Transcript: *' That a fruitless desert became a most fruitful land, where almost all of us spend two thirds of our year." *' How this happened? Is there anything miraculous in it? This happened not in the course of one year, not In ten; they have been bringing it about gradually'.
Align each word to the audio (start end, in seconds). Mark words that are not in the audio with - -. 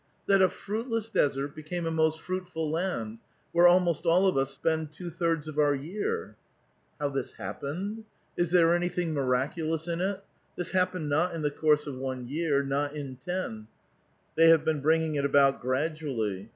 *' 0.15 0.25
That 0.27 0.41
a 0.41 0.49
fruitless 0.49 1.09
desert 1.09 1.53
became 1.55 1.85
a 1.85 1.91
most 1.91 2.21
fruitful 2.21 2.71
land, 2.71 3.19
where 3.51 3.67
almost 3.67 4.03
all 4.07 4.25
of 4.25 4.35
us 4.35 4.49
spend 4.51 4.91
two 4.91 5.11
thirds 5.11 5.47
of 5.47 5.59
our 5.59 5.75
year." 5.75 6.35
*' 6.69 6.99
How 6.99 7.09
this 7.09 7.33
happened? 7.33 8.05
Is 8.35 8.49
there 8.49 8.73
anything 8.73 9.13
miraculous 9.13 9.87
in 9.87 10.01
it? 10.01 10.23
This 10.57 10.71
happened 10.71 11.07
not 11.07 11.35
in 11.35 11.43
the 11.43 11.51
course 11.51 11.85
of 11.85 11.97
one 11.99 12.27
year, 12.27 12.63
not 12.63 12.95
In 12.95 13.17
ten; 13.17 13.67
they 14.33 14.49
have 14.49 14.65
been 14.65 14.81
bringing 14.81 15.13
it 15.13 15.23
about 15.23 15.61
gradually'. 15.61 16.49